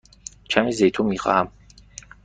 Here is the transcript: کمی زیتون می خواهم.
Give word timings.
کمی 0.49 0.71
زیتون 0.71 1.05
می 1.05 1.17
خواهم. 1.17 1.47